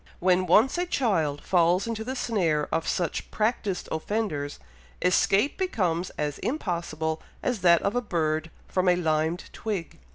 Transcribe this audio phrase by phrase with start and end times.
[0.19, 4.57] When once a child falls into the snare of such practised offenders,
[4.99, 9.99] escape becomes as impossible as that of a bird from a limed twig."